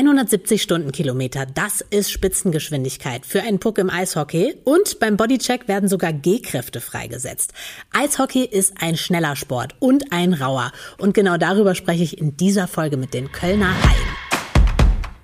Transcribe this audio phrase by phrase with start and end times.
[0.00, 6.14] 170 Stundenkilometer, das ist Spitzengeschwindigkeit für einen Puck im Eishockey und beim Bodycheck werden sogar
[6.14, 7.52] G-Kräfte freigesetzt.
[7.92, 12.66] Eishockey ist ein schneller Sport und ein rauer und genau darüber spreche ich in dieser
[12.66, 14.16] Folge mit den Kölner Haien.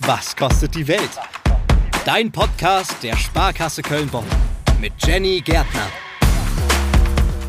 [0.00, 1.10] Was kostet die Welt?
[2.04, 4.26] Dein Podcast der Sparkasse Köln-Bonn
[4.78, 5.88] mit Jenny Gärtner.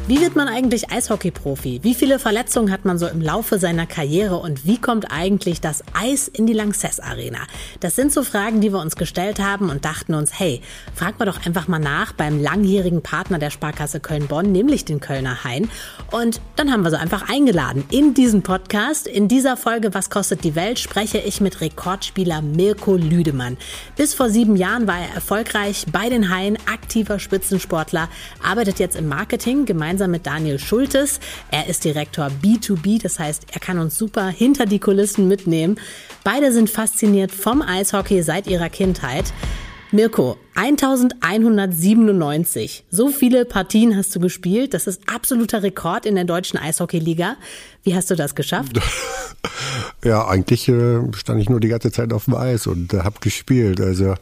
[0.10, 1.82] Wie wird man eigentlich Eishockey-Profi?
[1.84, 5.84] Wie viele Verletzungen hat man so im Laufe seiner Karriere und wie kommt eigentlich das
[5.92, 7.40] Eis in die Lanxess Arena?
[7.82, 10.62] Das sind so Fragen, die wir uns gestellt haben und dachten uns, hey,
[10.96, 15.44] fragen wir doch einfach mal nach beim langjährigen Partner der Sparkasse Köln-Bonn, nämlich den Kölner
[15.44, 15.70] Hain.
[16.10, 19.08] Und dann haben wir sie einfach eingeladen in diesen Podcast.
[19.08, 23.58] In dieser Folge Was kostet die Welt spreche ich mit Rekordspieler Mirko Lüdemann.
[23.98, 28.08] Bis vor sieben Jahren war er erfolgreich bei den Haien, aktiver Spitzensportler,
[28.42, 31.20] arbeitet jetzt im Marketing gemeinsam gemeinsam mit Daniel Schultes.
[31.50, 35.80] Er ist Direktor B2B, das heißt, er kann uns super hinter die Kulissen mitnehmen.
[36.24, 39.34] Beide sind fasziniert vom Eishockey seit ihrer Kindheit.
[39.92, 42.84] Mirko, 1197.
[42.92, 44.74] So viele Partien hast du gespielt.
[44.74, 47.38] Das ist absoluter Rekord in der deutschen Eishockeyliga.
[47.84, 48.80] Wie hast du das geschafft?
[50.04, 53.20] Ja, eigentlich äh, stand ich nur die ganze Zeit auf dem Eis und äh, habe
[53.20, 53.82] gespielt.
[53.82, 54.16] Also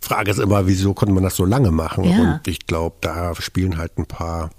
[0.00, 2.04] Frage ist immer, wieso konnte man das so lange machen?
[2.04, 2.34] Ja.
[2.34, 4.50] Und ich glaube, da spielen halt ein paar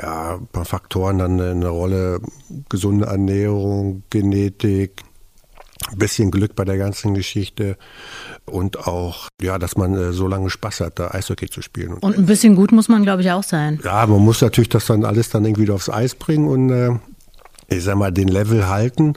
[0.00, 2.20] ja, ein paar Faktoren dann eine Rolle.
[2.68, 5.02] Gesunde Ernährung, Genetik,
[5.90, 7.76] ein bisschen Glück bei der ganzen Geschichte
[8.44, 11.94] und auch, ja, dass man äh, so lange Spaß hat, da Eishockey zu spielen.
[11.94, 13.80] Und ein bisschen gut muss man, glaube ich, auch sein.
[13.84, 16.98] Ja, man muss natürlich das dann alles dann irgendwie aufs Eis bringen und äh,
[17.72, 19.14] ich sag mal, den Level halten,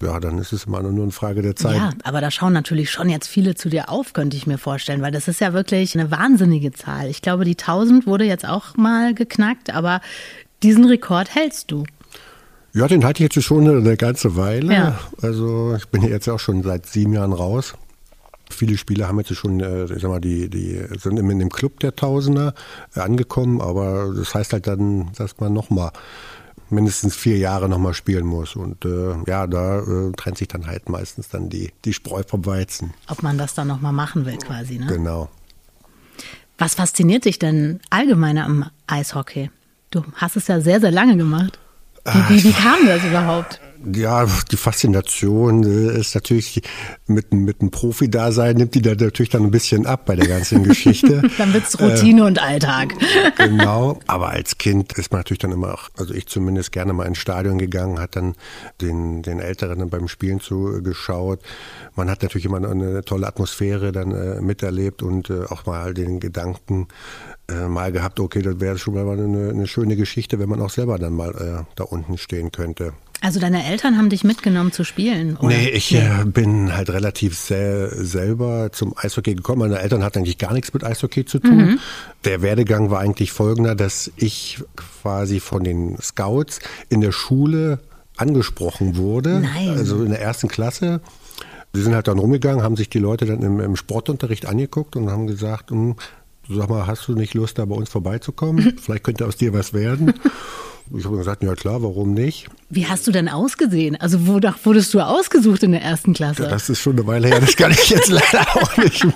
[0.00, 1.76] ja, dann ist es immer nur eine Frage der Zeit.
[1.76, 5.02] Ja, aber da schauen natürlich schon jetzt viele zu dir auf, könnte ich mir vorstellen,
[5.02, 7.08] weil das ist ja wirklich eine wahnsinnige Zahl.
[7.08, 10.00] Ich glaube, die 1000 wurde jetzt auch mal geknackt, aber
[10.62, 11.84] diesen Rekord hältst du.
[12.74, 14.72] Ja, den halte ich jetzt schon eine ganze Weile.
[14.72, 14.98] Ja.
[15.22, 17.74] Also ich bin jetzt auch schon seit sieben Jahren raus.
[18.50, 21.80] Viele Spieler haben jetzt schon, äh, ich sag mal, die, die sind in dem Club
[21.80, 22.54] der Tausender
[22.94, 25.90] angekommen, aber das heißt halt dann, dass man nochmal
[26.70, 28.56] mindestens vier Jahre nochmal spielen muss.
[28.56, 32.44] Und äh, ja, da äh, trennt sich dann halt meistens dann die, die Spreu vom
[32.46, 32.94] Weizen.
[33.08, 34.86] Ob man das dann nochmal machen will quasi, ne?
[34.86, 35.28] Genau.
[36.58, 39.50] Was fasziniert dich denn allgemein am Eishockey?
[39.90, 41.58] Du hast es ja sehr, sehr lange gemacht.
[42.04, 43.60] Wie, wie, wie kam das überhaupt?
[43.92, 46.62] Ja, die Faszination äh, ist natürlich
[47.06, 50.62] mit, mit einem Profi-Dasein nimmt die da natürlich dann ein bisschen ab bei der ganzen
[50.62, 51.22] Geschichte.
[51.38, 52.94] dann wird's Routine äh, und Alltag.
[53.36, 57.04] genau, aber als Kind ist man natürlich dann immer auch, also ich zumindest gerne mal
[57.04, 58.34] ins Stadion gegangen, hat dann
[58.80, 61.40] den, den Älteren beim Spielen zugeschaut.
[61.94, 66.20] Man hat natürlich immer eine tolle Atmosphäre dann äh, miterlebt und äh, auch mal den
[66.20, 66.88] Gedanken
[67.48, 70.70] äh, mal gehabt, okay, das wäre schon mal eine, eine, schöne Geschichte, wenn man auch
[70.70, 72.92] selber dann mal äh, da unten stehen könnte.
[73.26, 75.36] Also deine Eltern haben dich mitgenommen zu spielen?
[75.36, 75.48] Oder?
[75.48, 79.68] Nee, ich äh, bin halt relativ sehr selber zum Eishockey gekommen.
[79.68, 81.56] Meine Eltern hatten eigentlich gar nichts mit Eishockey zu tun.
[81.56, 81.78] Mhm.
[82.24, 87.80] Der Werdegang war eigentlich folgender, dass ich quasi von den Scouts in der Schule
[88.16, 89.40] angesprochen wurde.
[89.40, 89.70] Nein.
[89.70, 91.00] Also in der ersten Klasse.
[91.72, 95.10] Sie sind halt dann rumgegangen, haben sich die Leute dann im, im Sportunterricht angeguckt und
[95.10, 95.96] haben gesagt, hm,
[96.48, 98.78] sag mal, hast du nicht Lust, da bei uns vorbeizukommen?
[98.80, 100.14] Vielleicht könnte aus dir was werden.
[100.94, 102.48] Ich habe gesagt, ja klar, warum nicht?
[102.70, 103.96] Wie hast du denn ausgesehen?
[103.96, 106.44] Also wonach wurdest du ausgesucht in der ersten Klasse?
[106.44, 109.14] Ja, das ist schon eine Weile her, das kann ich jetzt leider auch nicht mehr.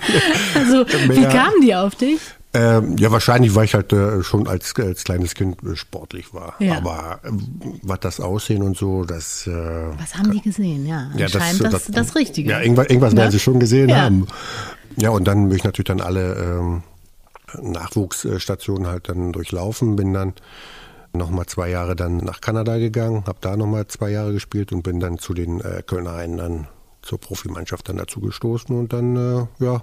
[0.55, 1.17] Also mehr.
[1.17, 2.21] wie kamen die auf dich?
[2.53, 6.55] Ähm, ja, wahrscheinlich, weil ich halt äh, schon als, als kleines Kind äh, sportlich war.
[6.59, 6.79] Ja.
[6.79, 7.31] Aber äh,
[7.83, 9.47] was das Aussehen und so, das.
[9.47, 10.85] Äh, was haben die gesehen?
[10.85, 12.51] Ja, ja anscheinend das, das, das, das Richtige.
[12.51, 13.99] Ja, irgendwas, irgendwas werden sie schon gesehen ja.
[13.99, 14.27] haben.
[14.97, 16.83] Ja, und dann bin ich natürlich dann alle ähm,
[17.63, 20.35] Nachwuchsstationen halt dann durchlaufen, bin dann
[21.13, 25.01] nochmal zwei Jahre dann nach Kanada gegangen, habe da nochmal zwei Jahre gespielt und bin
[25.01, 26.69] dann zu den äh, Kölner Haien dann
[27.03, 29.83] zur Profimannschaft dann dazu gestoßen und dann, äh, ja,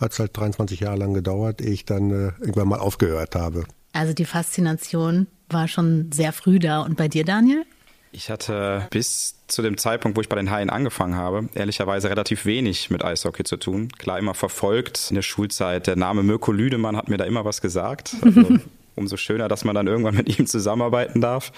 [0.00, 3.64] hat es halt 23 Jahre lang gedauert, ehe ich dann äh, irgendwann mal aufgehört habe.
[3.92, 6.80] Also die Faszination war schon sehr früh da.
[6.80, 7.64] Und bei dir, Daniel?
[8.10, 12.44] Ich hatte bis zu dem Zeitpunkt, wo ich bei den Haien angefangen habe, ehrlicherweise relativ
[12.44, 13.88] wenig mit Eishockey zu tun.
[13.98, 15.86] Klar, immer verfolgt in der Schulzeit.
[15.86, 18.14] Der Name Mirko Lüdemann hat mir da immer was gesagt.
[18.22, 18.58] Also
[18.94, 21.52] umso schöner, dass man dann irgendwann mit ihm zusammenarbeiten darf.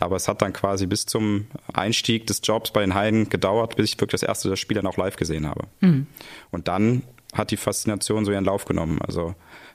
[0.00, 3.90] Aber es hat dann quasi bis zum Einstieg des Jobs bei den Heiden gedauert, bis
[3.90, 5.66] ich wirklich das erste Spiel dann auch live gesehen habe.
[5.80, 6.06] Mhm.
[6.50, 9.00] Und dann hat die Faszination so ihren Lauf genommen.
[9.02, 9.34] Also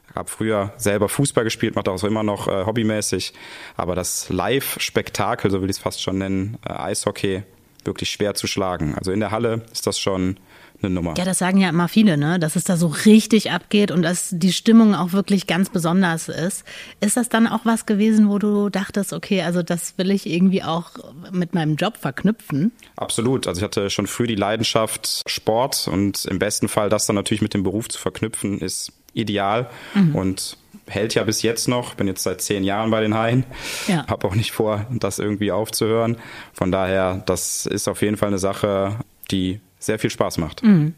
[0.09, 3.33] ich habe früher selber Fußball gespielt, mache das auch immer noch äh, hobbymäßig.
[3.77, 7.43] Aber das Live-Spektakel, so will ich es fast schon nennen, äh, Eishockey,
[7.85, 8.95] wirklich schwer zu schlagen.
[8.95, 10.37] Also in der Halle ist das schon
[10.81, 11.13] eine Nummer.
[11.17, 12.39] Ja, das sagen ja immer viele, ne?
[12.39, 16.63] dass es da so richtig abgeht und dass die Stimmung auch wirklich ganz besonders ist.
[17.01, 20.63] Ist das dann auch was gewesen, wo du dachtest, okay, also das will ich irgendwie
[20.63, 20.91] auch
[21.31, 22.71] mit meinem Job verknüpfen?
[22.95, 23.47] Absolut.
[23.47, 27.41] Also ich hatte schon früh die Leidenschaft Sport und im besten Fall das dann natürlich
[27.41, 30.15] mit dem Beruf zu verknüpfen, ist ideal mhm.
[30.15, 31.95] und hält ja bis jetzt noch.
[31.95, 33.43] Bin jetzt seit zehn Jahren bei den Haien.
[33.87, 34.05] Ja.
[34.07, 36.17] Habe auch nicht vor, das irgendwie aufzuhören.
[36.53, 38.99] Von daher, das ist auf jeden Fall eine Sache,
[39.31, 40.63] die sehr viel Spaß macht.
[40.63, 40.93] Mhm.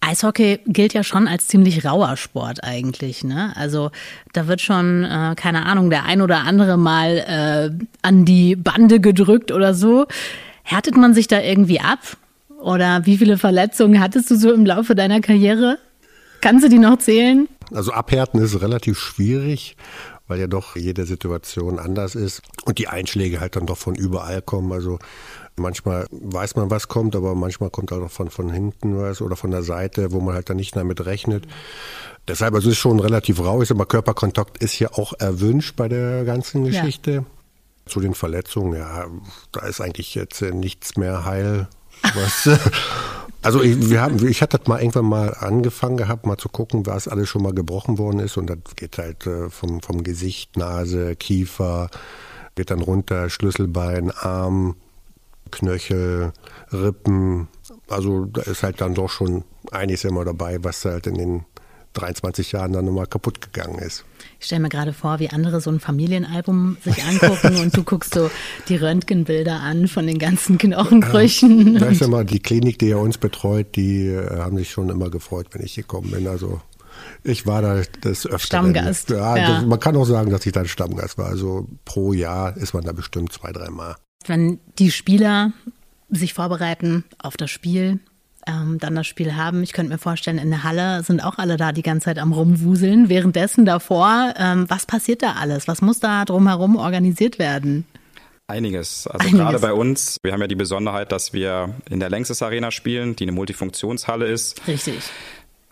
[0.00, 3.24] Eishockey gilt ja schon als ziemlich rauer Sport eigentlich.
[3.24, 3.52] Ne?
[3.56, 3.90] Also
[4.32, 9.00] da wird schon, äh, keine Ahnung, der ein oder andere mal äh, an die Bande
[9.00, 10.06] gedrückt oder so.
[10.62, 11.98] Härtet man sich da irgendwie ab?
[12.60, 15.78] Oder wie viele Verletzungen hattest du so im Laufe deiner Karriere?
[16.40, 17.48] Kannst du die noch zählen?
[17.72, 19.76] Also abhärten ist relativ schwierig,
[20.28, 24.42] weil ja doch jede Situation anders ist und die Einschläge halt dann doch von überall
[24.42, 24.72] kommen.
[24.72, 24.98] Also
[25.58, 29.50] Manchmal weiß man, was kommt, aber manchmal kommt auch von, von hinten was oder von
[29.50, 31.46] der Seite, wo man halt dann nicht damit rechnet.
[32.28, 35.88] Deshalb, also es ist schon relativ rau, ist aber Körperkontakt ist ja auch erwünscht bei
[35.88, 37.10] der ganzen Geschichte.
[37.10, 37.24] Ja.
[37.86, 39.06] Zu den Verletzungen, ja,
[39.52, 41.68] da ist eigentlich jetzt nichts mehr heil.
[42.02, 42.50] Was,
[43.46, 46.84] also ich, wir haben, ich hatte das mal irgendwann mal angefangen gehabt, mal zu gucken,
[46.84, 48.36] was alles schon mal gebrochen worden ist.
[48.36, 51.88] Und das geht halt äh, vom, vom Gesicht, Nase, Kiefer,
[52.56, 54.74] geht dann runter, Schlüsselbein, Arm,
[55.52, 56.32] Knöchel,
[56.72, 57.46] Rippen.
[57.88, 61.44] Also da ist halt dann doch schon einiges immer dabei, was halt in den
[61.96, 64.04] 23 Jahren dann nochmal kaputt gegangen ist.
[64.38, 68.14] Ich stelle mir gerade vor, wie andere so ein Familienalbum sich angucken und du guckst
[68.14, 68.30] so
[68.68, 71.76] die Röntgenbilder an von den ganzen Knochenbrüchen.
[71.76, 74.70] Äh, da ist ja mal die Klinik, die ja uns betreut, die äh, haben sich
[74.70, 76.28] schon immer gefreut, wenn ich gekommen bin.
[76.28, 76.60] Also
[77.24, 78.38] ich war da das öfter.
[78.38, 79.10] Stammgast.
[79.10, 79.54] Ja, ja.
[79.54, 81.26] Das, man kann auch sagen, dass ich da ein Stammgast war.
[81.26, 83.96] Also pro Jahr ist man da bestimmt zwei, drei Mal.
[84.26, 85.52] Wenn die Spieler
[86.08, 88.00] sich vorbereiten auf das Spiel,
[88.46, 89.62] ähm, dann das Spiel haben.
[89.62, 92.32] Ich könnte mir vorstellen, in der Halle sind auch alle da die ganze Zeit am
[92.32, 93.08] Rumwuseln.
[93.08, 95.68] Währenddessen davor, ähm, was passiert da alles?
[95.68, 97.86] Was muss da drumherum organisiert werden?
[98.48, 99.06] Einiges.
[99.06, 99.40] Also Einiges.
[99.40, 103.16] gerade bei uns, wir haben ja die Besonderheit, dass wir in der Längstes Arena spielen,
[103.16, 104.66] die eine Multifunktionshalle ist.
[104.68, 105.10] Richtig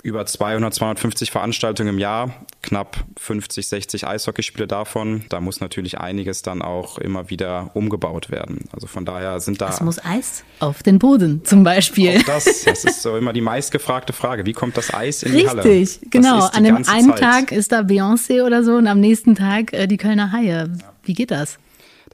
[0.05, 5.25] über 200, 250 Veranstaltungen im Jahr, knapp 50, 60 Eishockeyspiele davon.
[5.31, 8.69] Da muss natürlich einiges dann auch immer wieder umgebaut werden.
[8.71, 9.71] Also von daher sind da.
[9.71, 12.23] Es muss Eis auf den Boden zum Beispiel.
[12.27, 14.45] Das, das ist so immer die meistgefragte Frage.
[14.45, 15.65] Wie kommt das Eis in Richtig, die Halle?
[15.65, 16.47] Richtig, genau.
[16.49, 17.19] An dem einen Zeit.
[17.19, 20.71] Tag ist da Beyoncé oder so und am nächsten Tag äh, die Kölner Haie.
[21.03, 21.59] Wie geht das?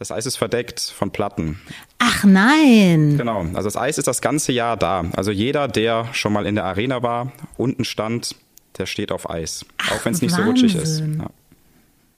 [0.01, 1.61] Das Eis ist verdeckt von Platten.
[1.99, 3.19] Ach nein.
[3.19, 5.05] Genau, also das Eis ist das ganze Jahr da.
[5.15, 8.35] Also jeder, der schon mal in der Arena war, unten stand,
[8.79, 9.67] der steht auf Eis.
[9.77, 11.01] Ach, auch wenn es nicht so rutschig ist.
[11.01, 11.27] Ja.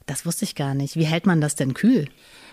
[0.06, 0.94] Das wusste ich gar nicht.
[0.94, 2.06] Wie hält man das denn kühl?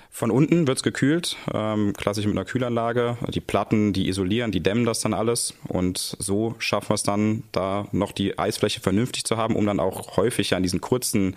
[0.09, 3.15] Von unten wird es gekühlt, ähm, klassisch mit einer Kühlanlage.
[3.27, 5.53] Die Platten, die isolieren, die dämmen das dann alles.
[5.67, 9.79] Und so schaffen wir es dann, da noch die Eisfläche vernünftig zu haben, um dann
[9.79, 11.35] auch häufig ja in diesen kurzen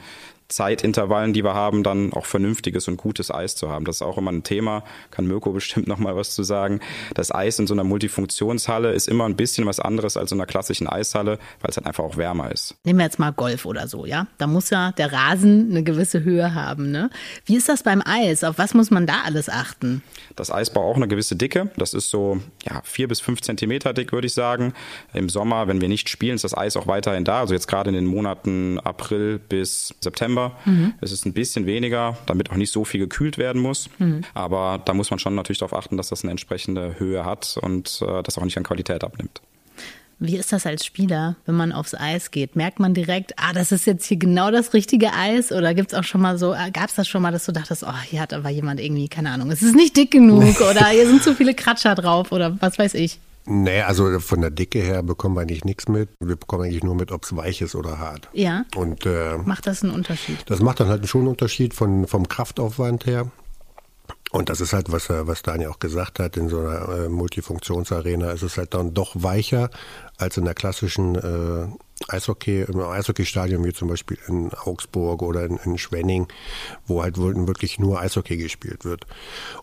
[0.52, 3.84] Zeitintervallen, die wir haben, dann auch vernünftiges und gutes Eis zu haben.
[3.84, 6.80] Das ist auch immer ein Thema, kann Mirko bestimmt noch mal was zu sagen.
[7.14, 10.46] Das Eis in so einer Multifunktionshalle ist immer ein bisschen was anderes als in einer
[10.46, 12.76] klassischen Eishalle, weil es halt einfach auch wärmer ist.
[12.84, 14.26] Nehmen wir jetzt mal Golf oder so, ja?
[14.38, 17.10] Da muss ja der Rasen eine gewisse Höhe haben, ne?
[17.44, 18.44] Wie ist das beim Eis?
[18.44, 20.02] Auf was muss man da alles achten?
[20.36, 21.70] Das Eis braucht auch eine gewisse Dicke.
[21.76, 24.74] Das ist so ja, vier bis fünf Zentimeter dick, würde ich sagen.
[25.14, 27.40] Im Sommer, wenn wir nicht spielen, ist das Eis auch weiterhin da.
[27.40, 30.41] Also jetzt gerade in den Monaten April bis September.
[30.64, 30.94] Mhm.
[31.00, 33.88] Es ist ein bisschen weniger, damit auch nicht so viel gekühlt werden muss.
[33.98, 34.22] Mhm.
[34.34, 38.02] Aber da muss man schon natürlich darauf achten, dass das eine entsprechende Höhe hat und
[38.06, 39.40] äh, das auch nicht an Qualität abnimmt.
[40.24, 42.54] Wie ist das als Spieler, wenn man aufs Eis geht?
[42.54, 45.50] Merkt man direkt, ah, das ist jetzt hier genau das richtige Eis?
[45.50, 47.50] Oder gibt es auch schon mal so, äh, gab es das schon mal, dass du
[47.50, 50.86] dachtest, oh, hier hat aber jemand irgendwie, keine Ahnung, es ist nicht dick genug oder
[50.86, 53.18] hier sind zu viele Kratscher drauf oder was weiß ich?
[53.44, 56.10] Nee, also von der Dicke her bekommen wir eigentlich nichts mit.
[56.20, 58.28] Wir bekommen eigentlich nur mit, ob es weich ist oder hart.
[58.32, 58.64] Ja.
[58.76, 60.38] Und äh, macht das einen Unterschied?
[60.46, 63.30] Das macht dann halt schon einen Unterschied von, vom Kraftaufwand her.
[64.30, 68.30] Und das ist halt, was, was Daniel auch gesagt hat, in so einer äh, Multifunktionsarena
[68.30, 69.70] ist es halt dann doch weicher
[70.16, 71.66] als in der klassischen äh,
[72.08, 76.28] Eishockey, im Eishockeystadion wie zum Beispiel in Augsburg oder in, in Schwenning,
[76.86, 79.06] wo halt wirklich nur Eishockey gespielt wird.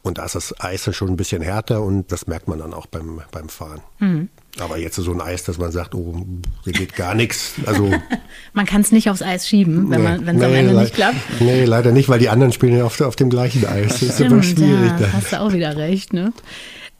[0.02, 2.74] Und da ist das Eis dann schon ein bisschen härter und das merkt man dann
[2.74, 3.82] auch beim, beim Fahren.
[4.00, 4.30] Mhm.
[4.60, 6.26] Aber jetzt so ein Eis, dass man sagt, oh,
[6.64, 7.54] hier geht gar nichts.
[7.66, 7.92] Also
[8.54, 11.16] man kann es nicht aufs Eis schieben, wenn es nee, am Ende nicht klappt.
[11.40, 14.00] Nee, leider nicht, weil die anderen spielen ja auf, auf dem gleichen Eis.
[14.00, 14.92] Das ist immer schwierig.
[15.00, 16.34] Ja, hast du auch wieder recht, ne?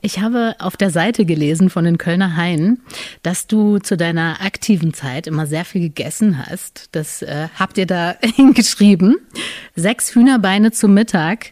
[0.02, 2.82] Ich habe auf der Seite gelesen von den Kölner Haien,
[3.22, 6.90] dass du zu deiner aktiven Zeit immer sehr viel gegessen hast.
[6.94, 9.18] Das äh, habt ihr da hingeschrieben.
[9.76, 11.52] Sechs Hühnerbeine zum Mittag.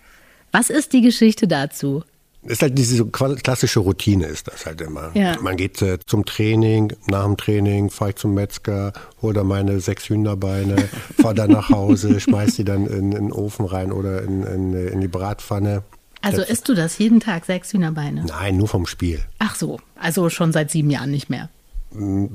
[0.51, 2.03] Was ist die Geschichte dazu?
[2.43, 5.11] Ist halt diese klassische Routine ist das halt immer.
[5.13, 5.37] Ja.
[5.41, 9.81] Man geht äh, zum Training, nach dem Training fahre ich zum Metzger, hole da meine
[9.81, 10.87] sechs Hühnerbeine,
[11.21, 14.73] fahre dann nach Hause, schmeiß die dann in, in den Ofen rein oder in, in,
[14.73, 15.83] in die Bratpfanne.
[16.21, 18.25] Also isst du das jeden Tag, sechs Hühnerbeine?
[18.25, 19.23] Nein, nur vom Spiel.
[19.39, 21.49] Ach so, also schon seit sieben Jahren nicht mehr.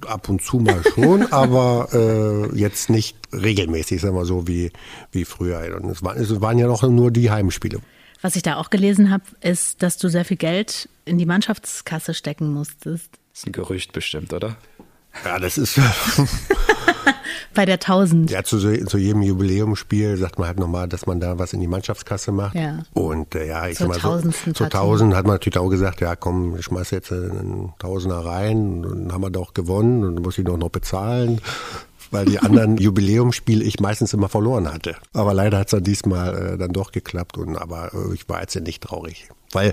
[0.06, 4.72] Ab und zu mal schon, aber äh, jetzt nicht regelmäßig, sagen wir so, wie,
[5.10, 5.78] wie früher.
[5.80, 7.80] Und es, war, es waren ja noch nur die Heimspiele.
[8.22, 12.14] Was ich da auch gelesen habe, ist, dass du sehr viel Geld in die Mannschaftskasse
[12.14, 13.10] stecken musstest.
[13.32, 14.56] Das ist ein Gerücht bestimmt, oder?
[15.25, 15.78] Ja, das ist
[17.54, 18.31] Bei der 1000.
[18.31, 21.66] ja zu, zu jedem Jubiläumsspiel sagt man halt nochmal, dass man da was in die
[21.66, 22.54] Mannschaftskasse macht.
[22.54, 22.83] Ja.
[22.95, 24.78] Und äh, ja, ich Zur sag mal so, zur Partie.
[24.78, 29.04] 1000 hat man natürlich auch gesagt, ja komm, ich schmeiß jetzt einen Tausender rein, und
[29.04, 31.40] dann haben wir doch gewonnen und muss ich doch noch bezahlen.
[32.11, 34.97] Weil die anderen Jubiläumsspiele ich meistens immer verloren hatte.
[35.14, 37.38] Aber leider hat es dann diesmal äh, dann doch geklappt.
[37.38, 39.28] Und aber äh, ich war jetzt nicht traurig.
[39.52, 39.73] Weil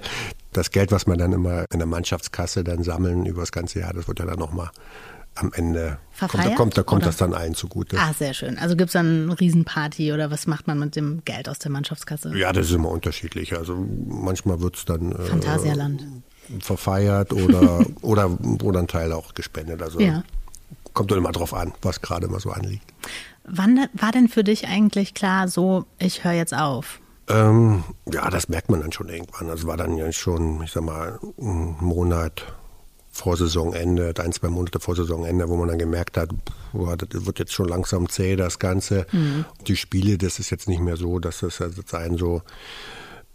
[0.53, 3.93] das Geld, was man dann immer in der Mannschaftskasse dann sammeln über das ganze Jahr,
[3.93, 4.69] das wird ja dann nochmal
[5.39, 7.97] am Ende kommt, da Verfeiert, kommt, da kommt das dann allen zugute.
[7.97, 8.57] Ah, sehr schön.
[8.57, 11.71] Also gibt es dann eine Riesenparty oder was macht man mit dem Geld aus der
[11.71, 12.35] Mannschaftskasse?
[12.37, 13.55] Ja, das ist immer unterschiedlich.
[13.57, 13.75] Also
[14.07, 16.05] manchmal wird's dann äh, Phantasialand.
[16.59, 19.81] verfeiert oder, oder, oder ein Teil auch gespendet.
[19.81, 20.23] Also Ja.
[20.93, 22.85] kommt doch immer drauf an, was gerade mal so anliegt.
[23.45, 26.99] Wann war denn für dich eigentlich klar, so, ich höre jetzt auf?
[27.29, 29.49] Ähm, ja, das merkt man dann schon irgendwann.
[29.49, 32.43] Also war dann ja schon, ich sag mal, ein Monat
[33.11, 36.29] vor Saisonende, ein, zwei Monate vor Saisonende, wo man dann gemerkt hat,
[36.71, 39.05] boah, das wird jetzt schon langsam zäh, das Ganze.
[39.67, 42.41] Die Spiele, das ist jetzt nicht mehr so, dass das jetzt einen so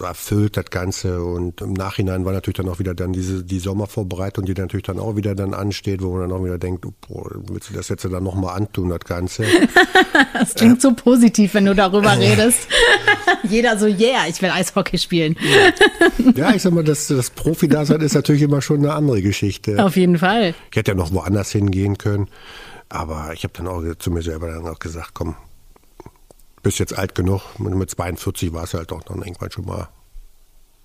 [0.05, 1.23] erfüllt, das Ganze.
[1.23, 4.99] Und im Nachhinein war natürlich dann auch wieder dann diese, die Sommervorbereitung, die natürlich dann
[4.99, 8.05] auch wieder dann ansteht, wo man dann auch wieder denkt, boah, willst du das jetzt
[8.05, 9.45] dann nochmal antun, das Ganze?
[10.33, 12.69] Das klingt so positiv, wenn du darüber redest.
[13.49, 15.37] Jeder so, yeah, ich will Eishockey spielen.
[16.35, 19.85] ja, ich sag mal, das, das Profi-Dasein ist natürlich immer schon eine andere Geschichte.
[19.85, 20.55] Auf jeden Fall.
[20.71, 22.29] Ich hätte ja noch woanders hingehen können.
[22.89, 25.35] Aber ich habe dann auch zu mir selber dann auch gesagt, komm,
[26.65, 27.43] bist jetzt alt genug.
[27.61, 29.89] Mit mit 42 war es halt auch dann irgendwann schon mal.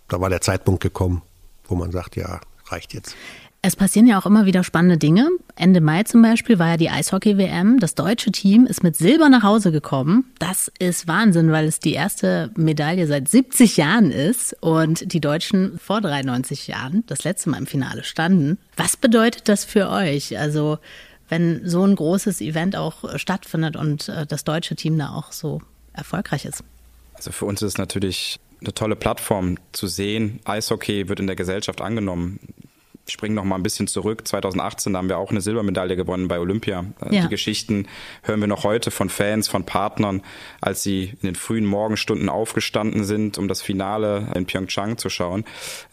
[0.07, 1.23] Da war der Zeitpunkt gekommen,
[1.67, 3.15] wo man sagt, ja, reicht jetzt.
[3.61, 5.27] Es passieren ja auch immer wieder spannende Dinge.
[5.57, 7.79] Ende Mai zum Beispiel war ja die Eishockey-WM.
[7.79, 10.31] Das deutsche Team ist mit Silber nach Hause gekommen.
[10.39, 15.77] Das ist Wahnsinn, weil es die erste Medaille seit 70 Jahren ist und die Deutschen
[15.77, 18.59] vor 93 Jahren das letzte Mal im Finale standen.
[18.77, 20.39] Was bedeutet das für euch?
[20.39, 20.79] Also,
[21.29, 25.61] wenn so ein großes Event auch stattfindet und äh, das deutsche Team da auch so
[25.93, 26.63] erfolgreich ist.
[27.13, 30.39] Also für uns ist es natürlich eine tolle Plattform zu sehen.
[30.45, 32.39] Eishockey wird in der Gesellschaft angenommen.
[33.05, 34.27] Ich springe noch mal ein bisschen zurück.
[34.27, 36.85] 2018 haben wir auch eine Silbermedaille gewonnen bei Olympia.
[37.01, 37.21] Äh, Ja.
[37.23, 37.87] Die Geschichten
[38.21, 40.21] hören wir noch heute von Fans, von Partnern,
[40.61, 45.43] als sie in den frühen Morgenstunden aufgestanden sind, um das Finale in Pyeongchang zu schauen.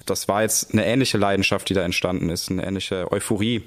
[0.05, 3.63] Das war jetzt eine ähnliche Leidenschaft, die da entstanden ist, eine ähnliche Euphorie.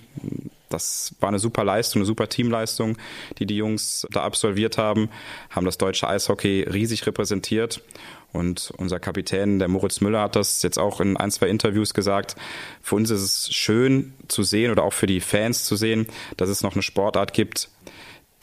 [0.69, 2.97] Das war eine super Leistung, eine super Teamleistung,
[3.39, 5.09] die die Jungs da absolviert haben,
[5.49, 7.81] haben das deutsche Eishockey riesig repräsentiert.
[8.31, 12.35] Und unser Kapitän, der Moritz Müller, hat das jetzt auch in ein, zwei Interviews gesagt.
[12.81, 16.05] Für uns ist es schön zu sehen oder auch für die Fans zu sehen,
[16.37, 17.69] dass es noch eine Sportart gibt,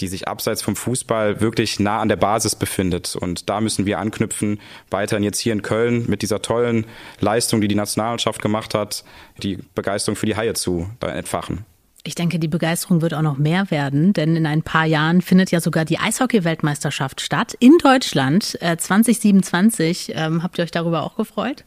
[0.01, 3.15] die sich abseits vom Fußball wirklich nah an der Basis befindet.
[3.15, 6.87] Und da müssen wir anknüpfen, weiterhin jetzt hier in Köln mit dieser tollen
[7.21, 9.05] Leistung, die die Nationalmannschaft gemacht hat,
[9.43, 11.65] die Begeisterung für die Haie zu entfachen.
[12.07, 15.51] Ich denke, die Begeisterung wird auch noch mehr werden, denn in ein paar Jahren findet
[15.51, 20.13] ja sogar die Eishockey-Weltmeisterschaft statt in Deutschland äh, 2027.
[20.15, 21.65] Ähm, habt ihr euch darüber auch gefreut?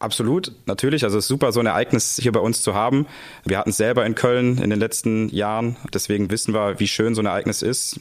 [0.00, 1.02] Absolut, natürlich.
[1.02, 3.06] Also es ist super, so ein Ereignis hier bei uns zu haben.
[3.46, 5.76] Wir hatten es selber in Köln in den letzten Jahren.
[5.94, 8.00] Deswegen wissen wir, wie schön so ein Ereignis ist.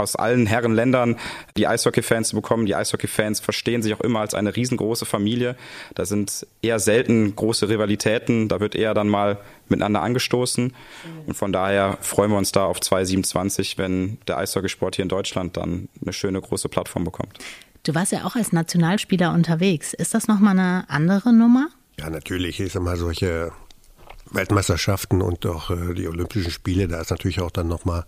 [0.00, 1.16] Aus allen Herrenländern
[1.56, 2.66] die Eishockey-Fans zu bekommen.
[2.66, 5.56] Die Eishockey-Fans verstehen sich auch immer als eine riesengroße Familie.
[5.94, 8.48] Da sind eher selten große Rivalitäten.
[8.48, 9.38] Da wird eher dann mal
[9.68, 10.72] miteinander angestoßen.
[11.26, 15.56] Und von daher freuen wir uns da auf 2027, wenn der Eishockeysport hier in Deutschland
[15.56, 17.38] dann eine schöne große Plattform bekommt.
[17.84, 19.94] Du warst ja auch als Nationalspieler unterwegs.
[19.94, 21.68] Ist das nochmal eine andere Nummer?
[21.98, 22.60] Ja, natürlich.
[22.60, 23.52] Ich sag mal, solche
[24.32, 28.04] Weltmeisterschaften und auch äh, die Olympischen Spiele, da ist natürlich auch dann nochmal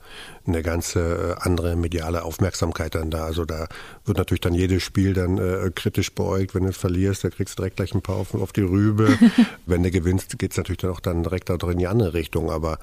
[0.47, 3.25] eine ganze äh, andere mediale Aufmerksamkeit dann da.
[3.25, 3.67] Also da
[4.05, 6.55] wird natürlich dann jedes Spiel dann äh, kritisch beäugt.
[6.55, 9.19] Wenn du es verlierst, da kriegst du direkt gleich ein paar auf, auf die Rübe.
[9.67, 12.51] Wenn du gewinnst, geht es natürlich dann auch dann direkt auch in die andere Richtung.
[12.51, 12.79] Aber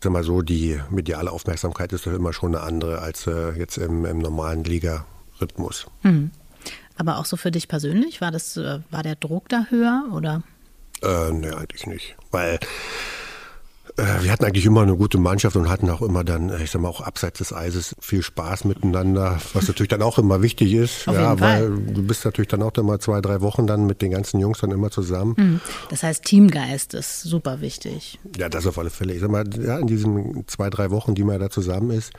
[0.00, 3.78] sag mal so, die mediale Aufmerksamkeit ist doch immer schon eine andere als äh, jetzt
[3.78, 5.86] im, im normalen Liga-Rhythmus.
[6.96, 8.20] Aber auch so für dich persönlich?
[8.20, 10.42] War, das, äh, war der Druck da höher oder?
[11.02, 12.16] Äh, nee, eigentlich nicht.
[12.30, 12.58] Weil
[13.96, 16.70] Äh, wir hatten eigentlich immer eine gute Mannschaft und hatten auch immer dann, äh, ich
[16.72, 20.72] sag mal, auch abseits des Eises viel Spaß miteinander, was natürlich dann auch immer wichtig
[20.72, 21.06] ist.
[21.06, 24.02] Auf ja, weil du bist natürlich dann auch dann mal zwei, drei Wochen dann mit
[24.02, 25.36] den ganzen Jungs dann immer zusammen.
[25.36, 25.60] Hm.
[25.90, 28.18] Das heißt, Teamgeist ist super wichtig.
[28.36, 29.14] Ja, das auf alle Fälle.
[29.14, 32.12] Ich sag mal, ja, in diesen zwei, drei Wochen, die man da zusammen ist,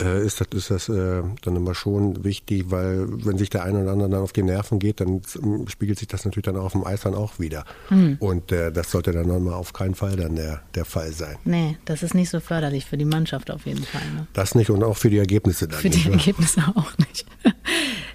[0.00, 3.82] äh, ist das, ist das äh, dann immer schon wichtig, weil wenn sich der eine
[3.82, 5.22] oder andere dann auf die Nerven geht, dann
[5.68, 7.64] spiegelt sich das natürlich dann auch auf dem Eis dann auch wieder.
[7.88, 8.16] Hm.
[8.20, 11.36] Und äh, das sollte dann nochmal auf keinen Fall dann der, der Fall sein.
[11.44, 14.08] Nee, das ist nicht so förderlich für die Mannschaft auf jeden Fall.
[14.14, 14.26] Ne?
[14.32, 15.80] Das nicht und auch für die Ergebnisse dann.
[15.80, 16.12] Für die nicht, wa?
[16.12, 17.26] Ergebnisse auch nicht.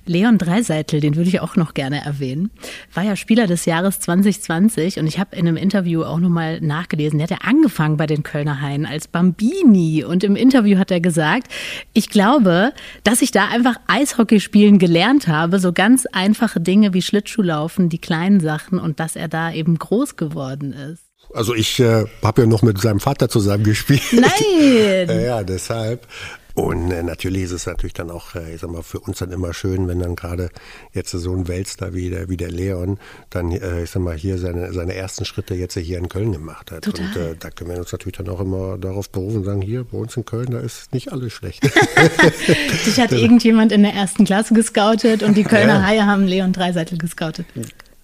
[0.05, 2.51] Leon Dreiseitel, den würde ich auch noch gerne erwähnen,
[2.93, 7.19] war ja Spieler des Jahres 2020 und ich habe in einem Interview auch nochmal nachgelesen,
[7.19, 11.01] der hat ja angefangen bei den Kölner Haien als Bambini und im Interview hat er
[11.01, 11.47] gesagt,
[11.93, 17.01] ich glaube, dass ich da einfach Eishockey spielen gelernt habe, so ganz einfache Dinge wie
[17.01, 21.03] Schlittschuhlaufen, die kleinen Sachen und dass er da eben groß geworden ist.
[21.33, 24.01] Also ich äh, habe ja noch mit seinem Vater zusammen gespielt.
[24.11, 25.07] Nein!
[25.07, 26.07] ja, ja, deshalb.
[26.55, 29.31] Und äh, natürlich ist es natürlich dann auch, äh, ich sag mal, für uns dann
[29.31, 30.49] immer schön, wenn dann gerade
[30.93, 32.97] jetzt so ein Weltstar wie der, wie der Leon
[33.29, 36.71] dann, äh, ich sag mal, hier seine, seine ersten Schritte jetzt hier in Köln gemacht
[36.71, 36.85] hat.
[36.85, 37.05] Total.
[37.07, 39.83] Und äh, da können wir uns natürlich dann auch immer darauf berufen und sagen, hier
[39.83, 41.61] bei uns in Köln, da ist nicht alles schlecht.
[42.85, 45.85] Dich hat irgendjemand in der ersten Klasse gescoutet und die Kölner Ja.
[45.85, 47.47] Haie haben Leon Dreiseitel gescoutet.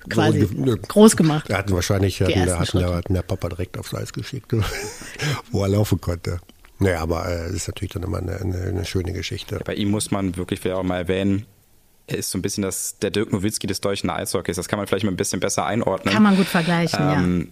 [0.10, 1.48] Quasi So, groß gemacht.
[1.48, 2.96] Wir hatten wahrscheinlich, hatten, der, hatten, Schritte.
[2.96, 4.52] hatten der Papa direkt aufs Eis geschickt,
[5.52, 6.42] wo er laufen konnte.
[6.82, 9.60] Naja, aber äh, es ist natürlich dann immer eine, eine, eine schöne Geschichte.
[9.64, 11.46] Bei ihm muss man wirklich vielleicht auch mal erwähnen,
[12.08, 14.56] er ist so ein bisschen das, der Dirk Nowitzki des deutschen Eishockeys.
[14.56, 16.14] Das kann man vielleicht mal ein bisschen besser einordnen.
[16.14, 17.50] Kann man gut vergleichen, Ähm,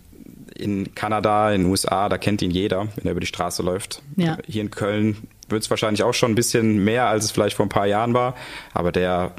[0.56, 4.02] In Kanada, in den USA, da kennt ihn jeder, wenn er über die Straße läuft.
[4.18, 4.38] Ja.
[4.48, 5.16] Hier in Köln
[5.48, 8.16] wird es wahrscheinlich auch schon ein bisschen mehr, als es vielleicht vor ein paar Jahren
[8.16, 8.36] war.
[8.74, 9.34] Aber der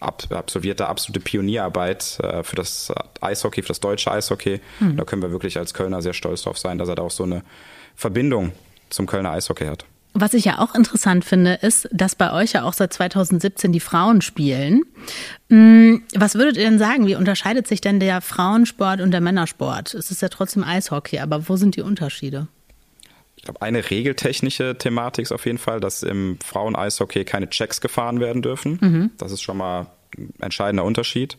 [0.00, 4.60] ab, absolvierte absolute Pionierarbeit äh, für das Eishockey, für das deutsche Eishockey.
[4.78, 4.96] Hm.
[4.96, 7.24] Da können wir wirklich als Kölner sehr stolz drauf sein, dass er da auch so
[7.24, 7.42] eine
[7.96, 8.52] Verbindung
[8.94, 9.84] zum Kölner Eishockey hat.
[10.16, 13.80] Was ich ja auch interessant finde, ist, dass bei euch ja auch seit 2017 die
[13.80, 14.82] Frauen spielen.
[15.48, 17.08] Mm, Was würdet ihr denn sagen?
[17.08, 19.92] Wie unterscheidet sich denn der Frauensport und der Männersport?
[19.92, 22.46] Es ist ja trotzdem Eishockey, aber wo sind die Unterschiede?
[23.36, 28.20] Ich glaube, eine regeltechnische Thematik ist auf jeden Fall, dass im Frauen-Eishockey keine Checks gefahren
[28.20, 29.10] werden dürfen.
[29.18, 31.36] Das ist schon mal ein entscheidender Unterschied.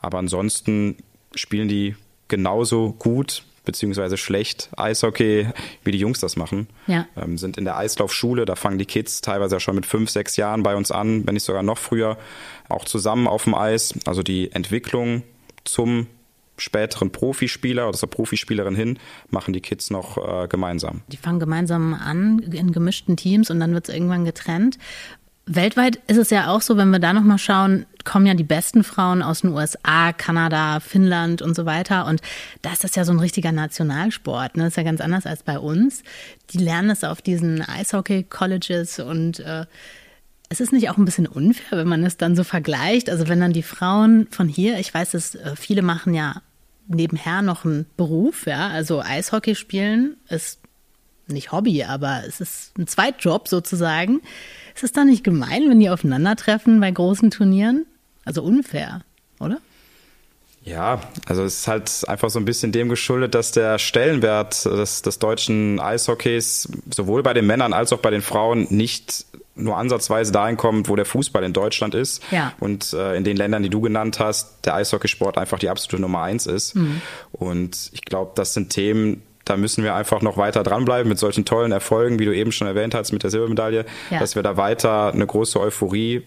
[0.00, 0.96] Aber ansonsten
[1.34, 1.96] spielen die
[2.28, 5.48] genauso gut beziehungsweise schlecht Eishockey,
[5.84, 6.68] wie die Jungs das machen.
[6.86, 7.06] Ja.
[7.16, 10.36] Ähm, sind in der Eislaufschule, da fangen die Kids teilweise ja schon mit fünf, sechs
[10.36, 12.16] Jahren bei uns an, wenn nicht sogar noch früher,
[12.70, 13.94] auch zusammen auf dem Eis.
[14.06, 15.22] Also die Entwicklung
[15.64, 16.06] zum
[16.58, 18.98] späteren Profispieler oder zur Profispielerin hin,
[19.30, 21.02] machen die Kids noch äh, gemeinsam.
[21.08, 24.78] Die fangen gemeinsam an in gemischten Teams und dann wird es irgendwann getrennt.
[25.48, 28.82] Weltweit ist es ja auch so, wenn wir da nochmal schauen, kommen ja die besten
[28.82, 32.06] Frauen aus den USA, Kanada, Finnland und so weiter.
[32.06, 32.20] Und
[32.62, 34.56] da ist das ja so ein richtiger Nationalsport.
[34.56, 34.64] Ne?
[34.64, 36.02] Das ist ja ganz anders als bei uns.
[36.50, 39.66] Die lernen es auf diesen Eishockey-Colleges und äh,
[40.48, 43.08] es ist nicht auch ein bisschen unfair, wenn man es dann so vergleicht.
[43.08, 46.42] Also wenn dann die Frauen von hier, ich weiß, dass äh, viele machen ja
[46.88, 50.60] nebenher noch einen Beruf, ja, also Eishockey spielen ist
[51.28, 54.20] nicht Hobby, aber es ist ein Zweitjob sozusagen.
[54.76, 57.86] Ist es dann nicht gemein, wenn die aufeinandertreffen bei großen Turnieren?
[58.26, 59.00] Also unfair,
[59.40, 59.58] oder?
[60.64, 65.00] Ja, also es ist halt einfach so ein bisschen dem geschuldet, dass der Stellenwert des,
[65.00, 70.32] des deutschen Eishockeys sowohl bei den Männern als auch bei den Frauen nicht nur ansatzweise
[70.32, 72.22] dahin kommt, wo der Fußball in Deutschland ist.
[72.30, 72.52] Ja.
[72.60, 76.22] Und äh, in den Ländern, die du genannt hast, der Eishockeysport einfach die absolute Nummer
[76.22, 76.76] eins ist.
[77.32, 81.44] Und ich glaube, das sind Themen, da müssen wir einfach noch weiter dranbleiben mit solchen
[81.46, 84.18] tollen Erfolgen, wie du eben schon erwähnt hast mit der Silbermedaille, Ja.
[84.18, 86.22] dass wir da weiter eine große Euphorie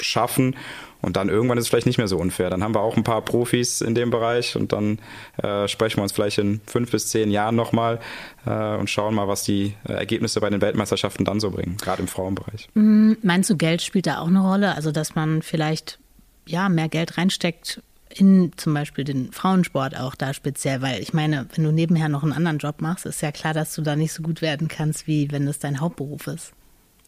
[0.00, 0.56] schaffen.
[1.00, 2.48] Und dann irgendwann ist es vielleicht nicht mehr so unfair.
[2.48, 5.00] Dann haben wir auch ein paar Profis in dem Bereich und dann
[5.42, 7.98] äh, sprechen wir uns vielleicht in fünf bis zehn Jahren nochmal
[8.46, 12.02] äh, und schauen mal, was die äh, Ergebnisse bei den Weltmeisterschaften dann so bringen, gerade
[12.02, 12.68] im Frauenbereich.
[12.74, 14.76] Meinst du, Geld spielt da auch eine Rolle?
[14.76, 15.98] Also, dass man vielleicht
[16.46, 17.82] ja mehr Geld reinsteckt
[18.14, 22.22] in zum Beispiel den Frauensport auch da speziell, weil ich meine, wenn du nebenher noch
[22.22, 25.06] einen anderen Job machst, ist ja klar, dass du da nicht so gut werden kannst,
[25.06, 26.52] wie wenn es dein Hauptberuf ist.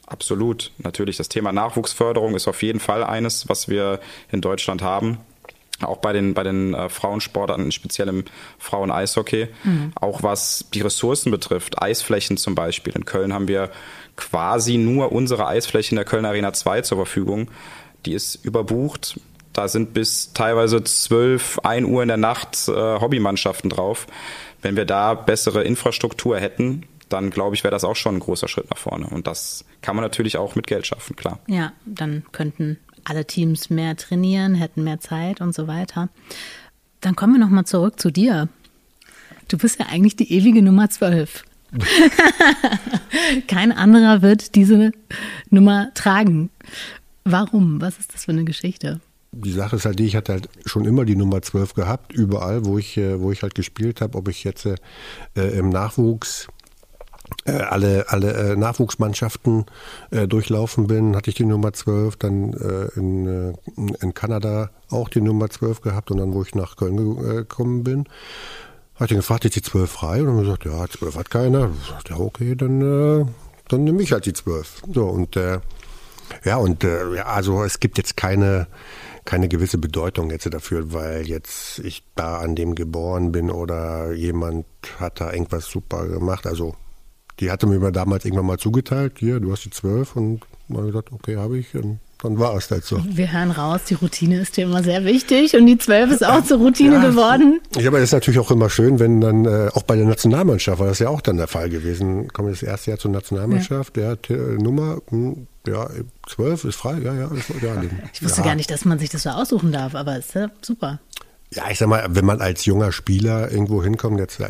[0.07, 0.71] Absolut.
[0.79, 5.19] Natürlich, das Thema Nachwuchsförderung ist auf jeden Fall eines, was wir in Deutschland haben.
[5.81, 8.25] Auch bei den, bei den äh, Frauensportarten, speziell im
[8.59, 9.49] Frauen-Eishockey.
[9.97, 12.95] Auch was die Ressourcen betrifft, Eisflächen zum Beispiel.
[12.95, 13.71] In Köln haben wir
[14.17, 17.51] quasi nur unsere Eisfläche in der Köln Arena 2 zur Verfügung.
[18.07, 19.19] Die ist überbucht.
[19.55, 24.07] Da sind bis teilweise 12, 1 Uhr in der Nacht äh, Hobbymannschaften drauf.
[24.61, 28.49] Wenn wir da bessere Infrastruktur hätten, dann glaube ich, wäre das auch schon ein großer
[28.49, 29.07] Schritt nach vorne.
[29.07, 31.39] Und das kann man natürlich auch mit Geld schaffen, klar.
[31.47, 36.09] Ja, dann könnten alle Teams mehr trainieren, hätten mehr Zeit und so weiter.
[37.01, 38.49] Dann kommen wir noch mal zurück zu dir.
[39.49, 41.45] Du bist ja eigentlich die ewige Nummer 12.
[43.47, 44.93] Kein anderer wird diese
[45.51, 46.51] Nummer tragen.
[47.25, 47.81] Warum?
[47.81, 49.01] Was ist das für eine Geschichte?
[49.37, 52.65] Die Sache ist halt die, ich hatte halt schon immer die Nummer 12 gehabt, überall,
[52.65, 54.77] wo ich, äh, wo ich halt gespielt habe, ob ich jetzt äh,
[55.35, 56.49] im Nachwuchs
[57.47, 59.67] äh, alle, alle äh, Nachwuchsmannschaften
[60.11, 65.09] äh, durchlaufen bin, hatte ich die Nummer 12, dann äh, in, äh, in Kanada auch
[65.09, 68.05] die Nummer 12 gehabt und dann, wo ich nach Köln gekommen bin,
[68.95, 70.21] habe ich gefragt, ist die 12 frei?
[70.21, 71.71] Und dann gesagt, ja, 12 hat keiner.
[72.05, 73.27] Ich ja, okay, dann, äh,
[73.69, 74.83] dann nehme ich halt die 12.
[74.93, 75.59] So, und äh,
[76.45, 78.69] ja, und äh, ja, also es gibt jetzt keine,
[79.25, 84.67] keine gewisse Bedeutung jetzt dafür, weil jetzt ich da an dem geboren bin oder jemand
[84.99, 86.47] hat da irgendwas super gemacht.
[86.47, 86.75] Also
[87.41, 91.13] die hatte mir damals irgendwann mal zugeteilt, hier, du hast die 12 und man gesagt,
[91.13, 91.75] okay, habe ich.
[91.75, 93.01] Und dann war es halt so.
[93.07, 96.43] Wir hören raus, die Routine ist dir immer sehr wichtig und die Zwölf ist auch
[96.45, 97.61] zur Routine ja, geworden.
[97.77, 100.79] Ja, aber es ist natürlich auch immer schön, wenn dann, äh, auch bei der Nationalmannschaft
[100.81, 102.29] war das ja auch dann der Fall gewesen.
[102.33, 104.03] Komme das erste Jahr zur Nationalmannschaft, ja.
[104.03, 105.89] der hat äh, Nummer, hm, ja,
[106.29, 107.29] zwölf ist frei, ja, ja.
[107.29, 107.83] Ist, ja
[108.13, 108.47] ich wusste ja.
[108.47, 111.01] gar nicht, dass man sich das so aussuchen darf, aber ist ja super.
[111.55, 114.49] Ja, ich sag mal, wenn man als junger Spieler irgendwo hinkommt, jetzt äh,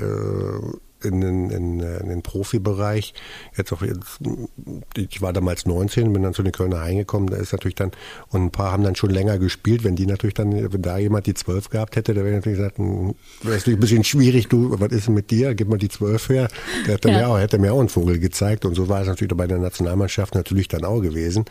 [1.05, 3.15] in den, in, in den Profibereich.
[3.57, 4.21] Jetzt auch jetzt,
[4.97, 7.31] ich war damals 19, bin dann zu den Kölner reingekommen.
[7.31, 7.93] Da ist natürlich dann,
[8.29, 9.85] und ein paar haben dann schon länger gespielt.
[9.85, 12.79] Wenn die natürlich dann, wenn da jemand die 12 gehabt hätte, da wäre natürlich gesagt,
[12.79, 15.55] hm, wäre es ein bisschen schwierig, du, was ist denn mit dir?
[15.55, 16.49] Gib mal die 12 her.
[16.87, 17.13] Der hat ja.
[17.13, 18.65] mir auch, hätte mir auch einen Vogel gezeigt.
[18.65, 21.45] Und so war es natürlich bei der Nationalmannschaft natürlich dann auch gewesen.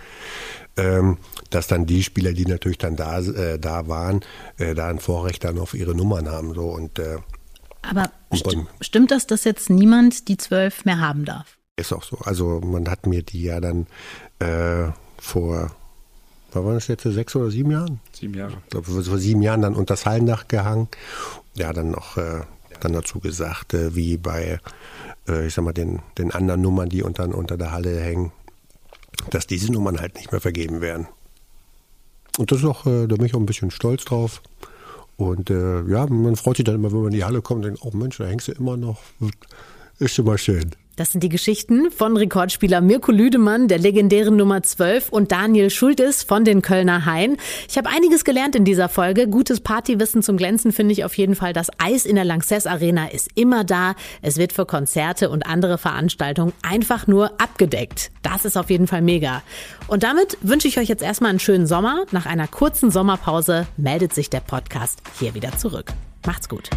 [0.76, 1.18] Ähm,
[1.52, 4.22] dass dann die Spieler, die natürlich dann da, äh, da waren,
[4.58, 6.56] äh, da ein Vorrecht dann auf ihre Nummern haben.
[6.56, 6.70] So.
[6.70, 7.18] Und äh,
[7.90, 11.58] aber st stimmt das, dass jetzt niemand die zwölf mehr haben darf?
[11.76, 12.18] Ist auch so.
[12.20, 13.88] Also man hat mir die ja dann
[14.40, 15.72] äh, vor,
[16.52, 18.00] was war das jetzt, sechs oder sieben Jahren?
[18.12, 18.58] Sieben Jahre.
[18.66, 20.88] Ich glaube, vor sieben Jahren dann unter das Hallendach gehangen.
[21.56, 22.42] Ja, dann noch äh,
[22.84, 24.60] dann dazu gesagt, äh, wie bei,
[25.28, 28.32] äh, ich sag mal, den, den anderen Nummern, die unter, unter der Halle hängen,
[29.30, 31.08] dass diese Nummern halt nicht mehr vergeben werden.
[32.38, 34.42] Und das ist auch, äh, da bin ich auch ein bisschen stolz drauf.
[35.18, 37.74] Und äh, ja, man freut sich dann immer, wenn man in die Halle kommt und
[37.74, 39.02] denkt, oh Mensch, da hängst du immer noch.
[40.00, 40.72] Ist immer schön.
[40.96, 46.22] Das sind die Geschichten von Rekordspieler Mirko Lüdemann, der legendären Nummer 12 und Daniel Schultes
[46.22, 47.38] von den Kölner Hain.
[47.68, 49.28] Ich habe einiges gelernt in dieser Folge.
[49.28, 51.52] Gutes Partywissen zum Glänzen finde ich auf jeden Fall.
[51.52, 53.96] Das Eis in der Lanxess Arena ist immer da.
[54.22, 58.12] Es wird für Konzerte und andere Veranstaltungen einfach nur abgedeckt.
[58.22, 59.42] Das ist auf jeden Fall mega.
[59.88, 62.06] Und damit wünsche ich euch jetzt erstmal einen schönen Sommer.
[62.12, 65.92] Nach einer kurzen Sommerpause meldet sich der Podcast hier wieder zurück.
[66.24, 66.70] Macht's gut.